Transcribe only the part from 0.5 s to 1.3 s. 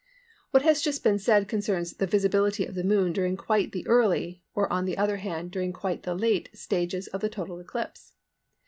has just been